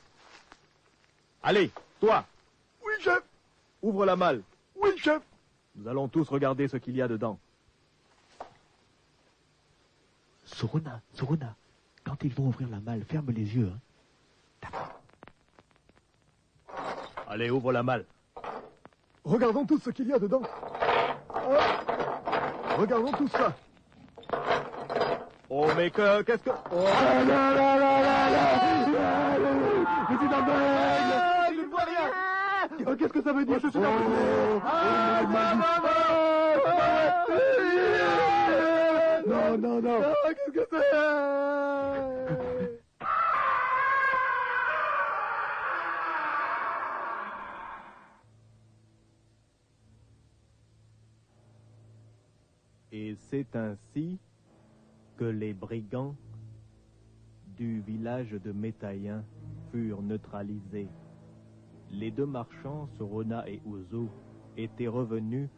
Allez, 1.44 1.72
toi, 2.00 2.26
Oui, 2.86 2.94
chef. 3.00 3.22
ouvre 3.82 4.06
la 4.06 4.16
malle. 4.16 4.42
Oui, 4.76 4.90
chef. 4.98 5.22
Nous 5.76 5.88
allons 5.88 6.08
tous 6.08 6.28
regarder 6.30 6.68
ce 6.68 6.78
qu'il 6.78 6.96
y 6.96 7.02
a 7.02 7.08
dedans. 7.08 7.38
Soruna, 10.46 11.02
Soruna, 11.14 11.56
quand 12.04 12.24
ils 12.24 12.34
vont 12.34 12.48
ouvrir 12.48 12.70
la 12.70 12.80
malle, 12.80 13.04
ferme 13.04 13.32
les 13.32 13.44
yeux. 13.56 13.72
hein. 14.64 14.70
Allez, 17.28 17.50
ouvre 17.50 17.72
la 17.74 17.84
malle. 17.84 18.06
Regardons 19.26 19.66
tout 19.66 19.78
ce 19.80 19.90
qu'il 19.90 20.08
y 20.08 20.14
a 20.14 20.20
dedans. 20.20 20.42
Ah. 21.30 21.82
Regardons 22.78 23.12
tout 23.12 23.28
ça. 23.28 23.54
Oh, 25.50 25.66
mais 25.78 25.90
que, 25.92 26.22
qu'est-ce 26.24 26.44
que... 26.44 26.50
Oh, 26.50 26.54
Ah, 26.74 27.24
là, 27.24 27.54
là, 27.56 27.78
là, 27.78 28.02
là, 28.02 28.30
là. 28.30 28.46
Je 30.10 30.16
suis 30.18 30.34
aveugle. 30.34 30.52
Ah, 30.52 31.48
je 31.50 31.62
ne 31.62 31.68
vois 31.68 31.84
rien 31.86 32.12
Oh, 32.86 32.96
Qu'est-ce 32.98 33.14
que 33.14 33.22
ça 33.24 33.32
veut 33.34 33.46
dire 33.46 33.60
Je 33.64 33.70
suis. 33.70 33.80
Ah, 33.84 35.22
ma 35.30 35.56
non. 39.28 39.58
Non, 39.58 39.82
non. 39.82 40.02
Ah, 40.04 40.34
Qu'est-ce 40.34 40.52
que 40.52 40.68
c'est? 40.70 40.98
Et 52.92 53.16
c'est 53.30 53.56
ainsi 53.56 54.18
que 55.18 55.26
les 55.26 55.54
brigands 55.54 56.16
du 57.58 57.82
village 57.82 58.32
de 58.32 58.52
Métaïen 58.52 59.24
furent 59.72 60.04
neutralisés. 60.04 60.90
Les 61.92 62.12
deux 62.12 62.28
marchands, 62.28 62.88
Sorona 62.98 63.50
et 63.50 63.60
Ouzo, 63.66 64.10
étaient 64.58 64.88
revenus 64.88 65.50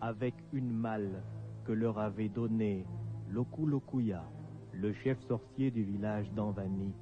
avec 0.00 0.34
une 0.52 0.72
malle 0.72 1.22
que 1.64 1.72
leur 1.72 1.98
avait 1.98 2.28
donnée 2.28 2.86
Lokulokuya, 3.30 4.24
le 4.72 4.92
chef 4.92 5.18
sorcier 5.26 5.70
du 5.70 5.82
village 5.82 6.30
d'Anvani. 6.32 6.92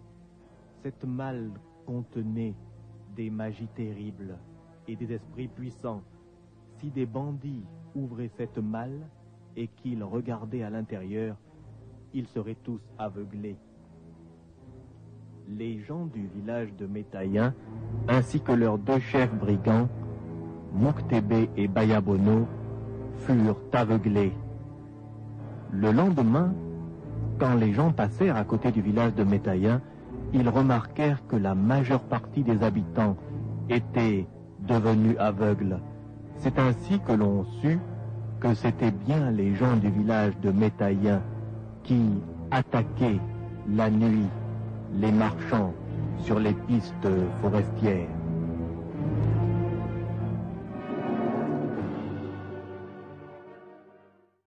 Cette 0.83 1.05
malle 1.05 1.51
contenait 1.87 2.55
des 3.16 3.29
magies 3.29 3.68
terribles 3.77 4.38
et 4.87 4.97
des 4.97 5.12
esprits 5.12 5.49
puissants. 5.49 6.03
Si 6.79 6.90
des 6.90 7.07
bandits 7.07 7.64
ouvraient 7.94 8.31
cette 8.37 8.59
malle 8.59 9.07
et 9.57 9.68
qu'ils 9.68 10.05
regardaient 10.05 10.62
à 10.62 10.71
l'intérieur, 10.71 11.37
ils 12.14 12.27
seraient 12.29 12.57
tous 12.64 12.81
aveuglés. 12.99 13.57
Les 15.49 15.81
gens 15.81 16.07
du 16.07 16.27
village 16.27 16.75
de 16.79 16.87
Métaïen, 16.87 17.55
ainsi 18.09 18.40
que 18.40 18.53
leurs 18.53 18.79
deux 18.79 18.99
chefs 18.99 19.35
brigands, 19.35 19.88
Mouktébé 20.75 21.49
et 21.57 21.68
Bayabono, 21.68 22.47
furent 23.18 23.57
aveuglés. 23.73 24.33
Le 25.73 25.90
lendemain, 25.90 26.53
quand 27.38 27.55
les 27.55 27.73
gens 27.73 27.92
passèrent 27.92 28.37
à 28.37 28.44
côté 28.44 28.73
du 28.73 28.83
village 28.83 29.14
de 29.14 29.25
Métaïen, 29.25 29.81
ils 30.33 30.49
remarquèrent 30.49 31.27
que 31.27 31.37
la 31.37 31.55
majeure 31.55 32.03
partie 32.03 32.42
des 32.42 32.62
habitants 32.62 33.16
étaient 33.71 34.27
devenus 34.61 35.16
aveugles. 35.18 35.79
C'est 36.37 36.59
ainsi 36.59 37.01
que 37.01 37.12
l'on 37.12 37.44
sut 37.61 37.79
que 38.40 38.55
c'étaient 38.55 38.92
bien 38.92 39.31
les 39.31 39.55
gens 39.55 39.77
du 39.77 39.90
village 39.90 40.38
de 40.40 40.51
Métaïen 40.51 41.23
qui 41.85 42.01
attaquaient 42.51 43.21
la 43.75 43.91
nuit 43.91 44.27
les 44.95 45.12
marchands 45.12 45.75
sur 46.21 46.38
les 46.38 46.55
pistes 46.67 47.09
forestières. 47.41 48.09